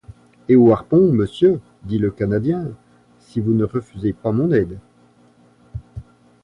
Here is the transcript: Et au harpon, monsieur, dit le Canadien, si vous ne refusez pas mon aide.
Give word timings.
Et 0.49 0.55
au 0.55 0.71
harpon, 0.71 1.13
monsieur, 1.13 1.59
dit 1.83 1.99
le 1.99 2.09
Canadien, 2.09 2.71
si 3.19 3.39
vous 3.39 3.53
ne 3.53 3.65
refusez 3.65 4.13
pas 4.13 4.31
mon 4.31 4.51
aide. 4.51 4.79